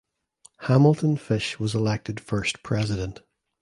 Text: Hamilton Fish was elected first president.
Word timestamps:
Hamilton 0.61 1.15
Fish 1.15 1.59
was 1.59 1.75
elected 1.75 2.19
first 2.19 2.63
president. 2.63 3.19